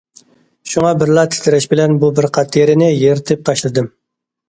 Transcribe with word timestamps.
شۇڭا 0.71 0.93
بىرلا 1.01 1.27
تىترەش 1.35 1.69
بىلەن 1.75 1.95
بۇ 2.07 2.11
بىر 2.23 2.31
قات 2.41 2.53
تېرىنى 2.59 2.91
يىرتىپ 2.97 3.49
تاشلىدىم. 3.51 3.97